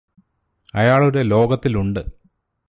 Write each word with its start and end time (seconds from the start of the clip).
അയാളുടെ 0.73 1.23
ലോകത്തിലുണ്ട് 1.23 2.01